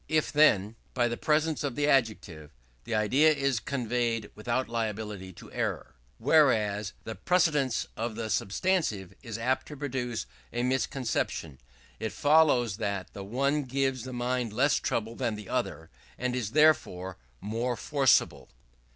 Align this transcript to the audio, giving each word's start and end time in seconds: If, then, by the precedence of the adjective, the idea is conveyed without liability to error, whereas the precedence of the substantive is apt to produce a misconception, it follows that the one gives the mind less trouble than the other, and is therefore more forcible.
If, 0.09 0.31
then, 0.31 0.77
by 0.95 1.07
the 1.07 1.15
precedence 1.15 1.63
of 1.63 1.75
the 1.75 1.87
adjective, 1.87 2.49
the 2.85 2.95
idea 2.95 3.31
is 3.33 3.59
conveyed 3.59 4.31
without 4.33 4.67
liability 4.67 5.31
to 5.33 5.51
error, 5.51 5.93
whereas 6.17 6.93
the 7.03 7.13
precedence 7.13 7.85
of 7.95 8.15
the 8.15 8.31
substantive 8.31 9.13
is 9.21 9.37
apt 9.37 9.67
to 9.67 9.77
produce 9.77 10.25
a 10.51 10.63
misconception, 10.63 11.59
it 11.99 12.13
follows 12.13 12.77
that 12.77 13.13
the 13.13 13.23
one 13.23 13.63
gives 13.65 14.03
the 14.03 14.11
mind 14.11 14.53
less 14.53 14.77
trouble 14.79 15.13
than 15.15 15.35
the 15.35 15.47
other, 15.49 15.91
and 16.17 16.35
is 16.35 16.53
therefore 16.53 17.17
more 17.39 17.75
forcible. 17.77 18.49